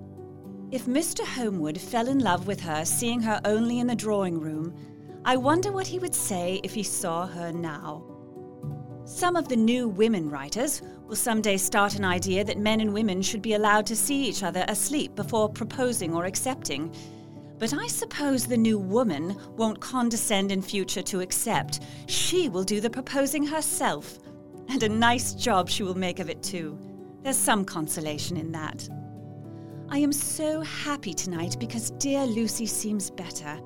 [0.71, 1.23] If Mr.
[1.23, 4.75] Homewood fell in love with her seeing her only in the drawing room,
[5.27, 8.03] I wonder what he would say if he saw her now.
[9.05, 13.23] Some of the new women writers will someday start an idea that men and women
[13.23, 16.93] should be allowed to see each other asleep before proposing or accepting.
[17.57, 21.79] But I suppose the new woman won't condescend in future to accept.
[22.05, 24.19] She will do the proposing herself.
[24.69, 26.77] And a nice job she will make of it, too.
[27.23, 28.88] There's some consolation in that.
[29.89, 33.59] I am so happy tonight because dear Lucy seems better.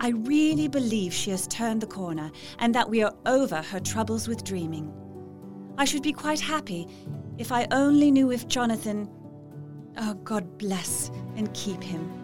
[0.00, 4.28] I really believe she has turned the corner and that we are over her troubles
[4.28, 4.92] with dreaming.
[5.78, 6.86] I should be quite happy
[7.38, 9.08] if I only knew if Jonathan.
[9.96, 12.20] Oh, God bless and keep him.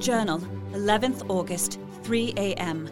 [0.00, 0.40] Journal,
[0.72, 2.88] 11th August, 3 a.m.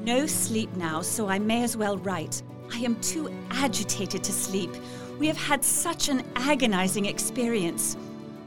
[0.00, 2.42] No sleep now, so I may as well write.
[2.72, 4.70] I am too agitated to sleep.
[5.18, 7.96] We have had such an agonizing experience.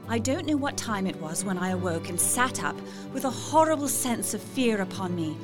[0.08, 2.76] I don't know what time it was when I awoke and sat up
[3.12, 5.36] with a horrible sense of fear upon me.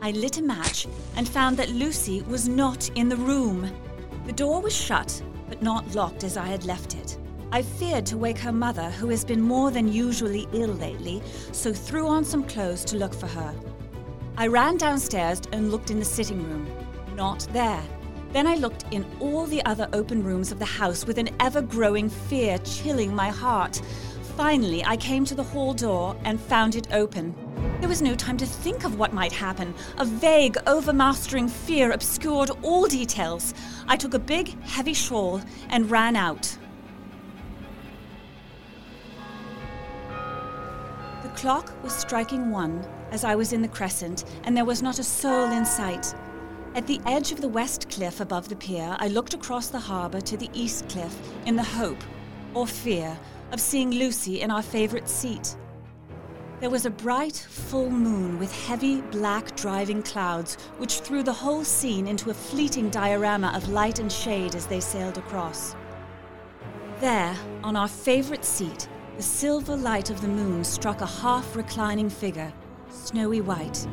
[0.00, 3.70] I lit a match and found that Lucy was not in the room.
[4.26, 7.18] The door was shut, but not locked as I had left it.
[7.50, 11.22] I feared to wake her mother, who has been more than usually ill lately,
[11.52, 13.54] so threw on some clothes to look for her.
[14.36, 16.68] I ran downstairs and looked in the sitting room.
[17.16, 17.82] Not there.
[18.32, 21.62] Then I looked in all the other open rooms of the house with an ever
[21.62, 23.80] growing fear chilling my heart.
[24.36, 27.34] Finally, I came to the hall door and found it open.
[27.80, 29.74] There was no time to think of what might happen.
[29.96, 33.54] A vague, overmastering fear obscured all details.
[33.88, 36.56] I took a big, heavy shawl and ran out.
[41.22, 44.98] The clock was striking one as I was in the crescent, and there was not
[44.98, 46.14] a soul in sight.
[46.78, 50.20] At the edge of the west cliff above the pier, I looked across the harbour
[50.20, 51.12] to the east cliff
[51.44, 52.00] in the hope,
[52.54, 53.18] or fear,
[53.50, 55.56] of seeing Lucy in our favourite seat.
[56.60, 61.64] There was a bright, full moon with heavy, black driving clouds, which threw the whole
[61.64, 65.74] scene into a fleeting diorama of light and shade as they sailed across.
[67.00, 72.08] There, on our favourite seat, the silver light of the moon struck a half reclining
[72.08, 72.52] figure,
[72.90, 73.86] snowy white.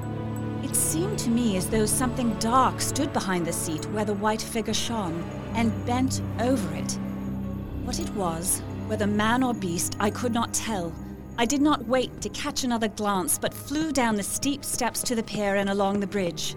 [0.63, 4.41] It seemed to me as though something dark stood behind the seat where the white
[4.41, 6.97] figure shone and bent over it.
[7.84, 10.93] What it was, whether man or beast, I could not tell.
[11.38, 15.15] I did not wait to catch another glance, but flew down the steep steps to
[15.15, 16.55] the pier and along the bridge.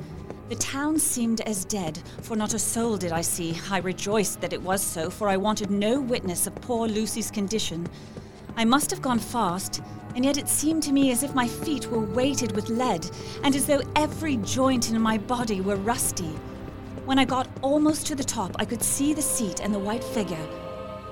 [0.48, 3.59] The town seemed as dead, for not a soul did I see.
[3.70, 7.87] I rejoiced that it was so, for I wanted no witness of poor Lucy's condition.
[8.59, 9.83] I must have gone fast,
[10.16, 13.09] and yet it seemed to me as if my feet were weighted with lead,
[13.44, 16.33] and as though every joint in my body were rusty.
[17.05, 20.03] When I got almost to the top, I could see the seat and the white
[20.03, 20.44] figure.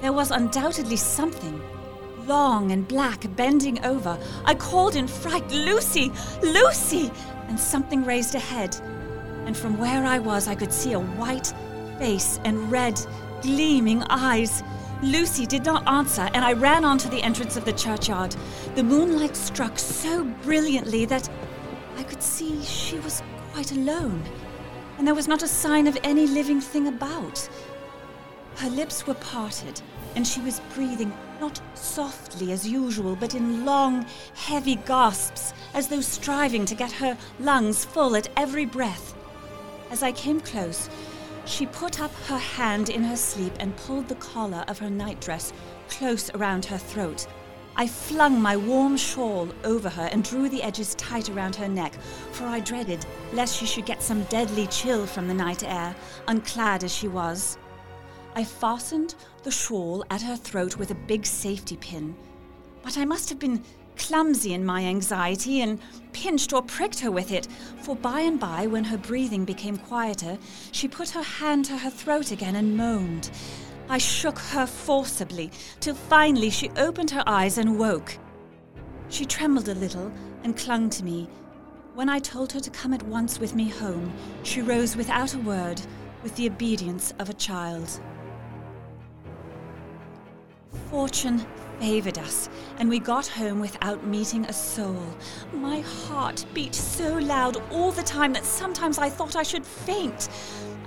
[0.00, 1.62] There was undoubtedly something,
[2.26, 4.18] long and black, bending over.
[4.44, 6.11] I called in fright, Lucy!
[6.42, 7.12] Lucy!
[7.46, 8.76] And something raised a head.
[9.44, 11.54] And from where I was, I could see a white
[12.00, 13.00] face and red,
[13.40, 14.64] gleaming eyes.
[15.02, 18.35] Lucy did not answer, and I ran on to the entrance of the churchyard.
[18.74, 21.28] The moonlight struck so brilliantly that
[21.98, 24.24] I could see she was quite alone,
[24.96, 27.48] and there was not a sign of any living thing about.
[28.56, 29.82] Her lips were parted,
[30.14, 36.00] and she was breathing not softly as usual, but in long, heavy gasps, as though
[36.00, 39.14] striving to get her lungs full at every breath.
[39.90, 40.88] As I came close,
[41.46, 45.52] she put up her hand in her sleep and pulled the collar of her nightdress
[45.88, 47.26] close around her throat.
[47.76, 51.94] I flung my warm shawl over her and drew the edges tight around her neck,
[52.32, 55.94] for I dreaded lest she should get some deadly chill from the night air,
[56.26, 57.59] unclad as she was.
[58.35, 62.16] I fastened the shawl at her throat with a big safety pin.
[62.82, 63.62] But I must have been
[63.96, 65.80] clumsy in my anxiety and
[66.12, 67.48] pinched or pricked her with it,
[67.82, 70.38] for by and by, when her breathing became quieter,
[70.72, 73.30] she put her hand to her throat again and moaned.
[73.88, 78.18] I shook her forcibly, till finally she opened her eyes and woke.
[79.09, 81.28] She trembled a little and clung to me.
[81.94, 85.38] When I told her to come at once with me home, she rose without a
[85.38, 85.80] word,
[86.22, 87.88] with the obedience of a child.
[90.90, 91.47] Fortune
[91.79, 92.49] favored us,
[92.79, 95.03] and we got home without meeting a soul.
[95.53, 100.29] My heart beat so loud all the time that sometimes I thought I should faint.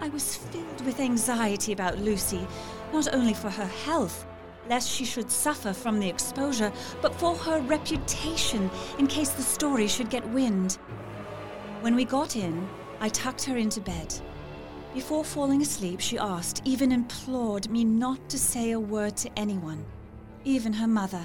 [0.01, 2.47] I was filled with anxiety about Lucy,
[2.93, 4.25] not only for her health,
[4.69, 6.71] lest she should suffer from the exposure,
[7.01, 10.77] but for her reputation in case the story should get wind.
[11.81, 12.67] When we got in,
[12.99, 14.13] I tucked her into bed.
[14.93, 19.85] Before falling asleep, she asked, even implored me not to say a word to anyone,
[20.43, 21.23] even her mother.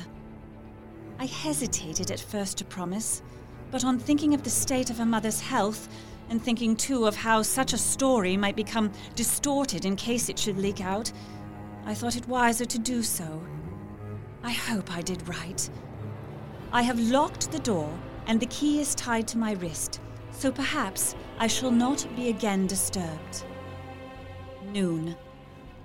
[1.18, 3.22] I hesitated at first to promise,
[3.70, 5.88] but on thinking of the state of her mother's health,
[6.30, 10.58] and thinking too of how such a story might become distorted in case it should
[10.58, 11.12] leak out,
[11.84, 13.42] I thought it wiser to do so.
[14.42, 15.68] I hope I did right.
[16.72, 17.92] I have locked the door,
[18.26, 20.00] and the key is tied to my wrist,
[20.30, 23.44] so perhaps I shall not be again disturbed.
[24.72, 25.14] Noon.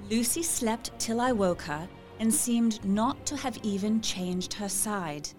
[0.09, 1.87] Lucy slept till I woke her
[2.19, 5.29] and seemed not to have even changed her side.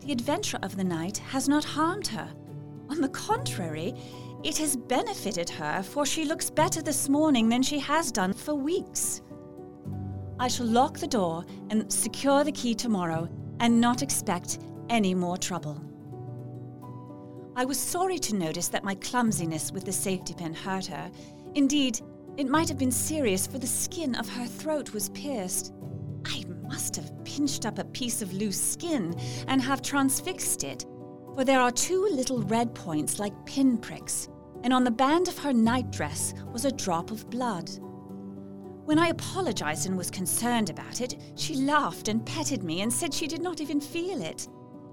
[0.00, 2.28] The adventure of the night has not harmed her.
[2.90, 3.94] On the contrary,
[4.42, 8.54] it has benefited her, for she looks better this morning than she has done for
[8.54, 9.22] weeks.
[10.40, 13.28] I shall lock the door and secure the key tomorrow
[13.60, 15.80] and not expect any more trouble.
[17.54, 21.10] I was sorry to notice that my clumsiness with the safety pin hurt her.
[21.54, 22.00] Indeed,
[22.36, 25.74] it might have been serious, for the skin of her throat was pierced.
[26.72, 29.14] Must have pinched up a piece of loose skin
[29.46, 30.86] and have transfixed it,
[31.34, 34.30] for there are two little red points like pinpricks,
[34.64, 37.70] and on the band of her nightdress was a drop of blood.
[38.86, 43.12] When I apologized and was concerned about it, she laughed and petted me and said
[43.12, 44.48] she did not even feel it.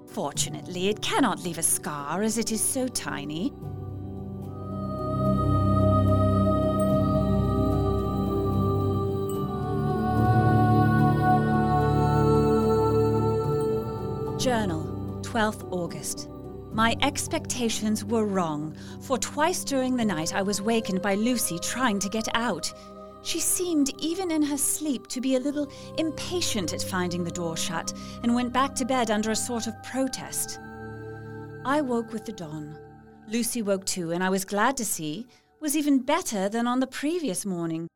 [0.07, 3.53] Fortunately, it cannot leave a scar as it is so tiny.
[14.39, 16.29] Journal, 12th August.
[16.71, 21.99] My expectations were wrong, for twice during the night I was wakened by Lucy trying
[21.99, 22.71] to get out.
[23.21, 27.57] She seemed, even in her sleep, to be a little impatient at finding the door
[27.57, 27.91] shut
[28.23, 30.57] and went back to bed under a sort of protest.
[31.65, 32.79] I woke with the dawn.
[33.27, 35.27] Lucy woke too, and I was glad to see
[35.59, 37.89] was even better than on the previous morning.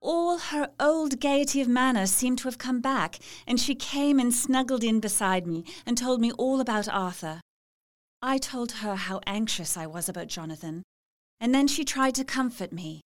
[0.00, 4.32] All her old gaiety of manner seemed to have come back, and she came and
[4.32, 7.40] snuggled in beside me and told me all about Arthur.
[8.22, 10.82] I told her how anxious I was about Jonathan,
[11.40, 13.00] and then she tried to comfort me.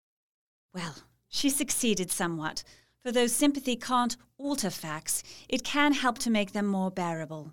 [0.74, 0.96] Well,
[1.28, 2.62] she succeeded somewhat,
[3.02, 7.52] for though sympathy can't alter facts, it can help to make them more bearable.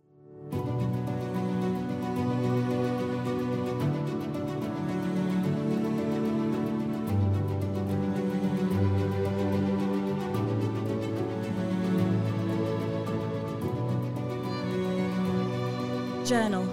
[16.25, 16.65] Journal,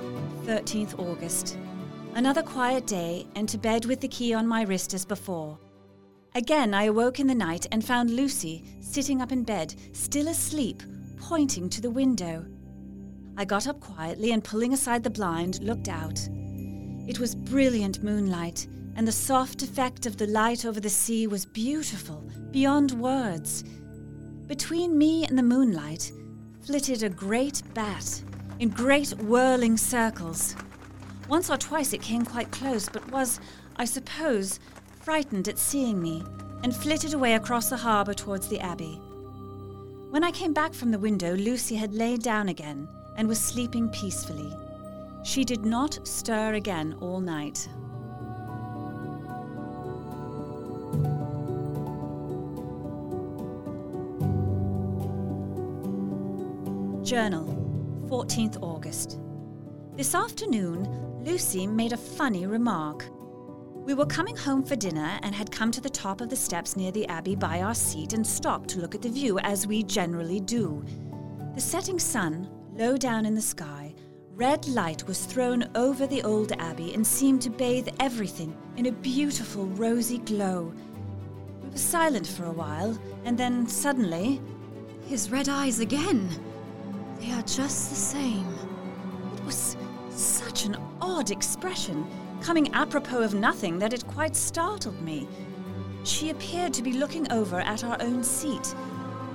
[0.46, 1.58] 13th August.
[2.14, 5.58] Another quiet day, and to bed with the key on my wrist as before.
[6.34, 10.82] Again, I awoke in the night and found Lucy sitting up in bed, still asleep,
[11.18, 12.46] pointing to the window.
[13.36, 16.18] I got up quietly and, pulling aside the blind, looked out.
[17.06, 21.44] It was brilliant moonlight, and the soft effect of the light over the sea was
[21.44, 23.64] beautiful, beyond words.
[24.46, 26.10] Between me and the moonlight
[26.62, 28.22] flitted a great bat
[28.62, 30.54] in great whirling circles.
[31.28, 33.40] Once or twice it came quite close, but was,
[33.74, 34.60] I suppose,
[35.00, 36.22] frightened at seeing me,
[36.62, 39.00] and flitted away across the harbour towards the Abbey.
[40.10, 42.86] When I came back from the window, Lucy had laid down again
[43.16, 44.56] and was sleeping peacefully.
[45.24, 47.68] She did not stir again all night.
[57.02, 57.61] Journal,
[58.12, 59.18] 14th August.
[59.96, 60.86] This afternoon,
[61.24, 63.06] Lucy made a funny remark.
[63.86, 66.76] We were coming home for dinner and had come to the top of the steps
[66.76, 69.82] near the Abbey by our seat and stopped to look at the view, as we
[69.82, 70.84] generally do.
[71.54, 73.94] The setting sun, low down in the sky,
[74.34, 78.92] red light was thrown over the old Abbey and seemed to bathe everything in a
[78.92, 80.70] beautiful rosy glow.
[81.62, 82.94] We were silent for a while,
[83.24, 84.38] and then suddenly,
[85.06, 86.28] His red eyes again.
[87.22, 88.48] They are just the same.
[89.36, 89.76] It was
[90.10, 92.04] such an odd expression,
[92.40, 95.28] coming apropos of nothing, that it quite startled me.
[96.02, 98.74] She appeared to be looking over at our own seat,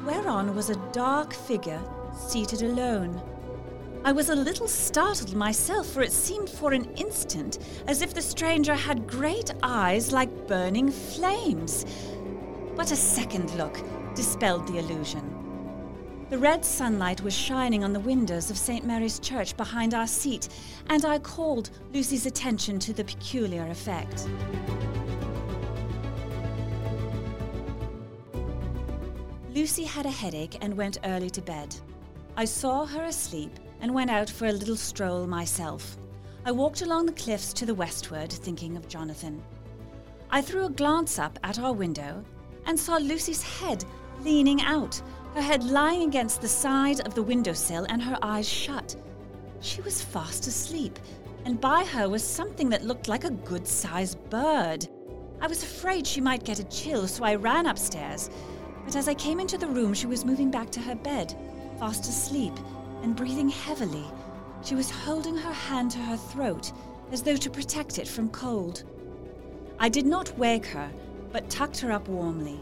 [0.05, 1.81] whereon was a dark figure
[2.13, 3.21] seated alone.
[4.03, 8.21] I was a little startled myself, for it seemed for an instant as if the
[8.21, 11.85] stranger had great eyes like burning flames.
[12.75, 13.79] But a second look
[14.13, 15.36] dispelled the illusion.
[16.29, 18.85] The red sunlight was shining on the windows of St.
[18.85, 20.49] Mary's Church behind our seat,
[20.89, 24.27] and I called Lucy's attention to the peculiar effect.
[29.55, 31.73] Lucy had a headache and went early to bed.
[32.35, 35.95] I saw her asleep and went out for a little stroll myself.
[36.45, 39.41] I walked along the cliffs to the westward, thinking of Jonathan.
[40.29, 42.21] I threw a glance up at our window
[42.65, 43.85] and saw Lucy's head
[44.23, 45.01] leaning out,
[45.33, 48.95] her head lying against the side of the windowsill and her eyes shut.
[49.61, 50.99] She was fast asleep,
[51.45, 54.87] and by her was something that looked like a good sized bird.
[55.39, 58.29] I was afraid she might get a chill, so I ran upstairs.
[58.85, 61.35] But as I came into the room, she was moving back to her bed,
[61.79, 62.53] fast asleep
[63.03, 64.05] and breathing heavily.
[64.63, 66.71] She was holding her hand to her throat
[67.11, 68.83] as though to protect it from cold.
[69.79, 70.91] I did not wake her,
[71.31, 72.59] but tucked her up warmly.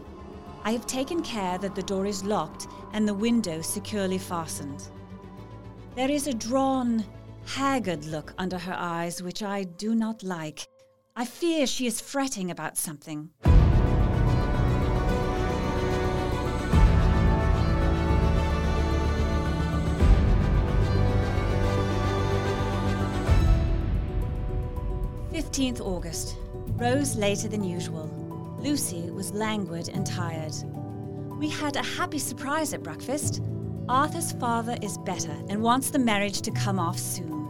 [0.66, 4.88] I have taken care that the door is locked and the window securely fastened.
[5.94, 7.04] There is a drawn,
[7.44, 10.66] haggard look under her eyes which I do not like.
[11.14, 13.30] I fear she is fretting about something.
[25.30, 26.36] Fifteenth August.
[26.76, 28.25] Rose later than usual.
[28.66, 30.52] Lucy was languid and tired.
[31.38, 33.40] We had a happy surprise at breakfast.
[33.88, 37.48] Arthur's father is better and wants the marriage to come off soon.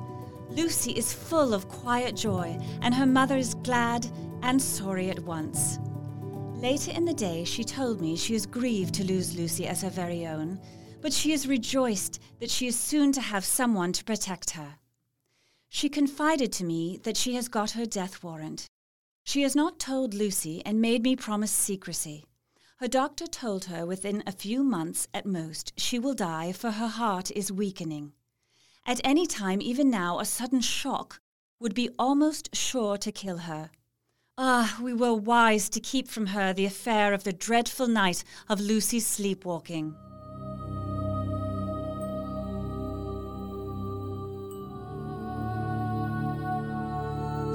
[0.51, 4.07] Lucy is full of quiet joy, and her mother is glad
[4.43, 5.79] and sorry at once.
[6.57, 9.89] Later in the day, she told me she is grieved to lose Lucy as her
[9.89, 10.61] very own,
[11.01, 14.75] but she is rejoiced that she is soon to have someone to protect her.
[15.71, 18.69] She confided to me that she has got her death warrant.
[19.27, 22.27] She has not told Lucy and made me promise secrecy.
[22.77, 26.87] Her doctor told her within a few months at most she will die, for her
[26.87, 28.13] heart is weakening.
[28.87, 31.21] At any time, even now, a sudden shock
[31.59, 33.71] would be almost sure to kill her.
[34.39, 38.61] Ah, we were wise to keep from her the affair of the dreadful night of
[38.61, 39.97] Lucy's sleepwalking.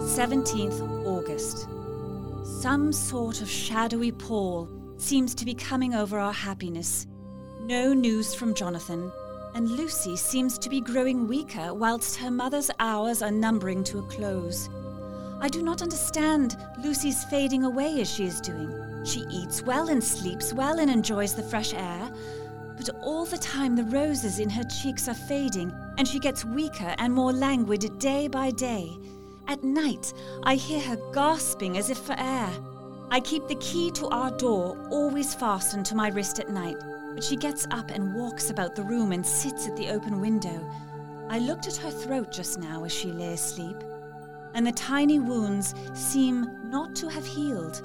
[0.02, 1.68] 17th August.
[2.44, 7.08] Some sort of shadowy pall seems to be coming over our happiness.
[7.62, 9.12] No news from Jonathan,
[9.54, 14.08] and Lucy seems to be growing weaker whilst her mother's hours are numbering to a
[14.08, 14.70] close.
[15.40, 19.06] I do not understand Lucy's fading away as she is doing.
[19.06, 22.12] She eats well and sleeps well and enjoys the fresh air,
[22.76, 26.96] but all the time the roses in her cheeks are fading, and she gets weaker
[26.98, 28.98] and more languid day by day.
[29.48, 30.14] At night,
[30.44, 32.50] I hear her gasping as if for air.
[33.10, 36.78] I keep the key to our door always fastened to my wrist at night,
[37.14, 40.66] but she gets up and walks about the room and sits at the open window.
[41.30, 43.78] I looked at her throat just now as she lay asleep,
[44.54, 47.82] and the tiny wounds seem not to have healed.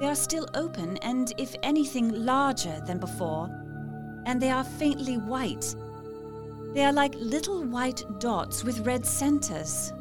[0.00, 3.50] They are still open and, if anything, larger than before,
[4.24, 5.74] and they are faintly white.
[6.74, 9.92] They are like little white dots with red centers.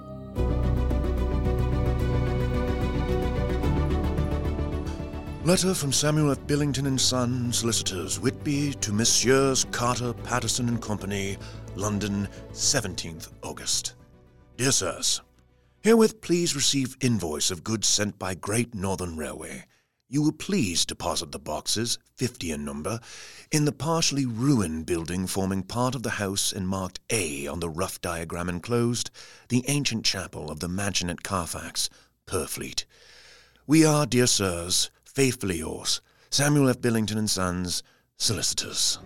[5.44, 6.46] Letter from Samuel F.
[6.46, 11.36] Billington and Son, Solicitors, Whitby, to Messieurs Carter, Paterson and Company,
[11.76, 13.96] London, 17th August.
[14.58, 15.22] Dear Sirs,
[15.84, 19.66] Herewith please receive invoice of goods sent by Great Northern Railway.
[20.08, 23.00] You will please deposit the boxes, 50 in number,
[23.52, 27.70] in the partially ruined building forming part of the house and marked A on the
[27.70, 29.10] rough diagram enclosed,
[29.50, 31.90] the ancient chapel of the mansion at Carfax,
[32.28, 32.86] Purfleet.
[33.66, 36.00] We are, dear sirs, Faithfully yours,
[36.30, 36.80] Samuel F.
[36.80, 37.84] Billington and Sons,
[38.16, 38.98] Solicitors.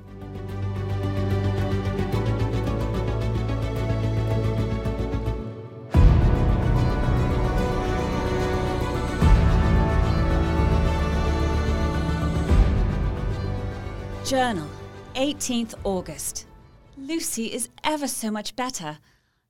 [14.24, 14.70] Journal,
[15.16, 16.46] 18th August.
[16.98, 19.00] Lucy is ever so much better.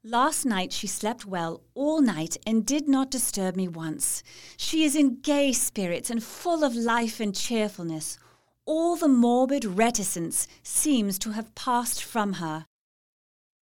[0.07, 4.21] Last night she slept well all night and did not disturb me once.
[4.55, 8.19] She is in gay spirits and full of life and cheerfulness.
[8.65, 12.67] All the morbid reticence seems to have passed from her.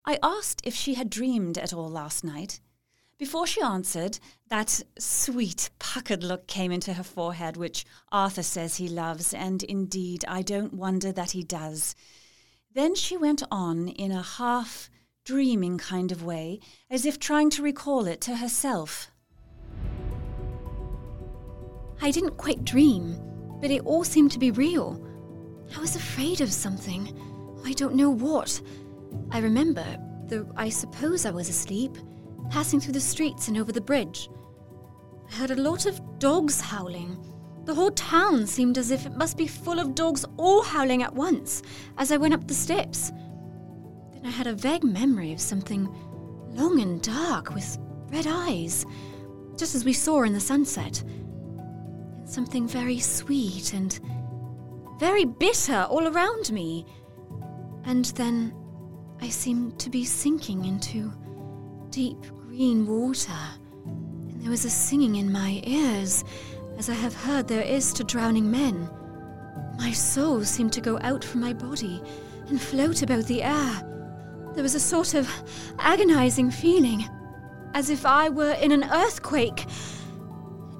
[0.03, 2.59] I asked if she had dreamed at all last night.
[3.19, 4.17] Before she answered,
[4.47, 10.25] that sweet, puckered look came into her forehead, which Arthur says he loves, and indeed
[10.27, 11.95] I don't wonder that he does.
[12.73, 14.89] Then she went on in a half
[15.31, 16.59] dreaming kind of way,
[16.89, 19.09] as if trying to recall it to herself.
[22.01, 23.17] I didn't quite dream,
[23.61, 25.01] but it all seemed to be real.
[25.73, 27.17] I was afraid of something.
[27.63, 28.61] I don't know what.
[29.31, 29.85] I remember,
[30.25, 31.97] though I suppose I was asleep,
[32.49, 34.29] passing through the streets and over the bridge.
[35.31, 37.17] I heard a lot of dogs howling,
[37.63, 41.15] The whole town seemed as if it must be full of dogs all howling at
[41.15, 41.61] once
[41.97, 43.13] as I went up the steps.
[44.21, 45.89] Then I had a vague memory of something
[46.49, 47.77] long and dark with
[48.11, 48.85] red eyes,
[49.57, 51.01] just as we saw in the sunset.
[51.03, 53.99] And something very sweet and
[54.99, 56.85] very bitter all around me.
[57.85, 58.53] And then
[59.21, 61.11] I seemed to be sinking into
[61.89, 63.31] deep green water,
[63.85, 66.23] and there was a singing in my ears,
[66.77, 68.89] as I have heard there is to drowning men.
[69.77, 72.01] My soul seemed to go out from my body
[72.47, 73.87] and float about the air.
[74.53, 75.29] There was a sort of
[75.79, 77.09] agonizing feeling,
[77.73, 79.65] as if I were in an earthquake.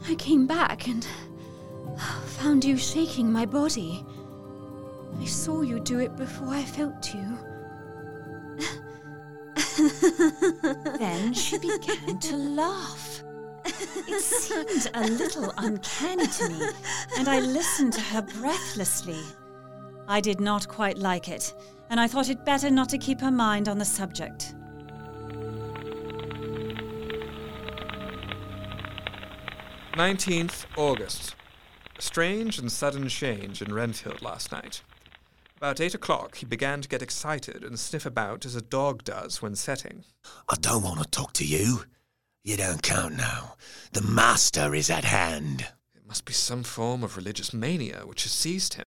[0.08, 1.06] I came back and
[2.26, 4.06] found you shaking my body.
[5.20, 7.38] I saw you do it before I felt you.
[10.98, 13.24] Then she began to laugh.
[13.66, 16.68] It seemed a little uncanny to me,
[17.18, 19.22] and I listened to her breathlessly.
[20.08, 21.54] I did not quite like it,
[21.92, 24.56] and I thought it better not to keep her mind on the subject.
[29.98, 31.36] Nineteenth August.
[32.00, 34.82] A strange and sudden change in Renfield last night.
[35.58, 39.42] About eight o'clock, he began to get excited and sniff about as a dog does
[39.42, 40.06] when setting.
[40.50, 41.84] I don't want to talk to you.
[42.46, 43.56] You don't count now.
[43.92, 45.68] The master is at hand.
[45.94, 48.86] It must be some form of religious mania which has seized him.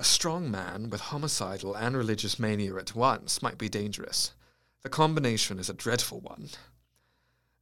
[0.00, 4.32] A strong man with homicidal and religious mania at once might be dangerous.
[4.80, 6.48] The combination is a dreadful one.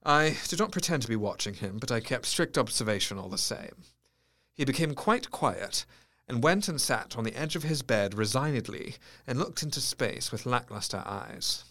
[0.05, 3.39] I did not pretend to be watching him, but I kept strict observation all the
[3.39, 3.82] same.
[4.55, 5.84] He became quite quiet,
[6.28, 8.95] and went and sat on the edge of his bed resignedly
[9.26, 11.64] and looked into space with lackluster eyes.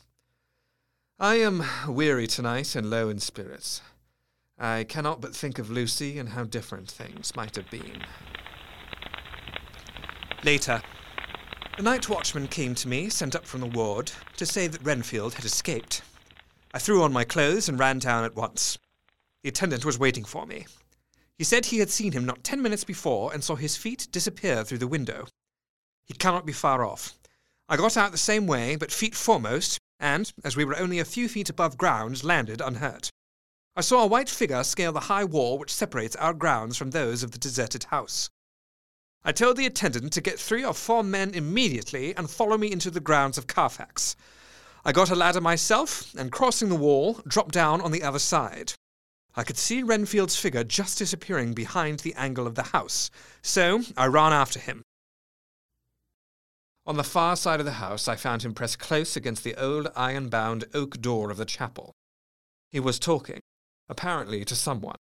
[1.17, 3.81] I am weary tonight and low in spirits.
[4.59, 8.03] I cannot but think of Lucy and how different things might have been.
[10.43, 10.81] Later,
[11.77, 15.33] the night watchman came to me, sent up from the ward, to say that Renfield
[15.33, 16.01] had escaped.
[16.73, 18.77] I threw on my clothes and ran down at once.
[19.43, 20.67] The attendant was waiting for me.
[21.37, 24.63] He said he had seen him not ten minutes before and saw his feet disappear
[24.63, 25.27] through the window.
[26.05, 27.13] He cannot be far off.
[27.69, 31.05] I got out the same way, but feet foremost, and, as we were only a
[31.05, 33.09] few feet above ground, landed unhurt.
[33.75, 37.23] I saw a white figure scale the high wall which separates our grounds from those
[37.23, 38.29] of the deserted house.
[39.23, 42.89] I told the attendant to get three or four men immediately and follow me into
[42.89, 44.15] the grounds of Carfax.
[44.85, 48.73] I got a ladder myself, and crossing the wall, dropped down on the other side.
[49.35, 53.11] I could see Renfield's figure just disappearing behind the angle of the house,
[53.41, 54.83] so I ran after him.
[56.87, 59.89] On the far side of the house, I found him pressed close against the old
[59.93, 61.91] iron bound oak door of the chapel.
[62.71, 63.41] He was talking,
[63.89, 64.95] apparently to someone.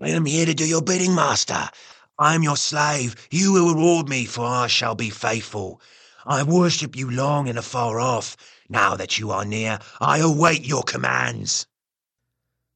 [0.00, 1.70] I am here to do your bidding, master.
[2.18, 3.14] I am your slave.
[3.30, 5.80] You will reward me, for I shall be faithful.
[6.26, 8.36] I worship you long and afar off.
[8.68, 11.66] Now that you are near, I await your commands.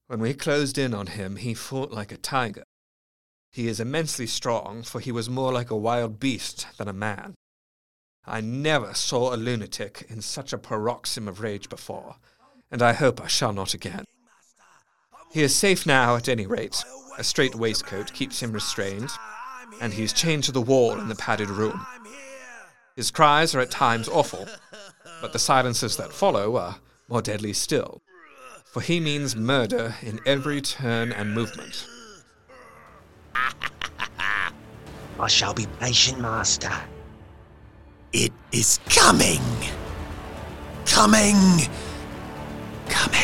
[0.07, 2.63] When we closed in on him, he fought like a tiger.
[3.51, 7.35] He is immensely strong, for he was more like a wild beast than a man.
[8.25, 12.15] I never saw a lunatic in such a paroxysm of rage before,
[12.71, 14.05] and I hope I shall not again.
[15.33, 16.83] He is safe now, at any rate.
[17.17, 19.09] A straight waistcoat keeps him restrained,
[19.81, 21.83] and he is chained to the wall in the padded room.
[22.95, 24.47] His cries are at times awful,
[25.21, 26.75] but the silences that follow are
[27.09, 28.03] more deadly still,
[28.63, 31.87] for he means murder in every turn and movement.
[35.19, 36.71] I shall be patient, master.
[38.11, 39.41] It is coming.
[40.85, 41.35] Coming.
[42.87, 43.22] Coming.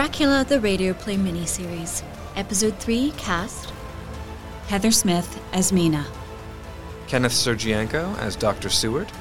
[0.00, 2.02] Dracula the Radio Play miniseries,
[2.34, 3.70] Episode 3 Cast
[4.68, 6.06] Heather Smith as Mina.
[7.06, 8.70] Kenneth Sergienko as Dr.
[8.70, 9.12] Seward,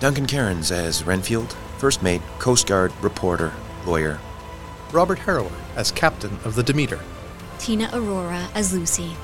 [0.00, 3.52] Duncan Cairns as Renfield, first mate, Coast Guard, reporter,
[3.84, 4.18] lawyer.
[4.92, 6.98] Robert Harrower as captain of the Demeter.
[7.58, 9.14] Tina Aurora as Lucy.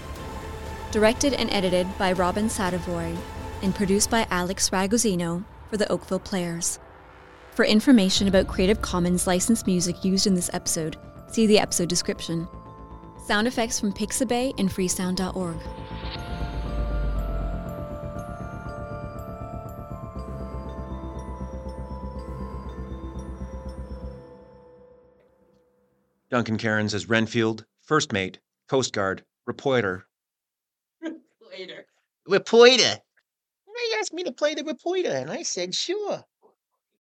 [0.90, 3.16] Directed and edited by Robin Sadavoy
[3.62, 6.78] and produced by Alex Ragozzino for the Oakville Players.
[7.52, 10.96] For information about Creative Commons licensed music used in this episode,
[11.28, 12.48] see the episode description.
[13.26, 15.58] Sound effects from Pixabay and freesound.org.
[26.30, 30.06] Duncan Cairns as Renfield, first mate, Coast Guard, reporter.
[31.02, 31.84] Later.
[32.26, 32.72] reporter.
[32.72, 36.24] And they asked me to play the reporter, and I said, sure.